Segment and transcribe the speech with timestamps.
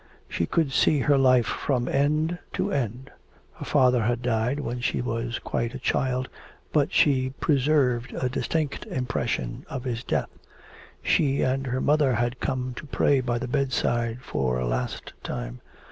[0.27, 3.11] She could see her life from end to end.
[3.53, 6.27] Her father had died when she was quite a child,
[6.73, 10.39] but she preserved a distinct impression of his death.
[11.03, 15.61] She and her mother had come to pray by the bedside for a last time.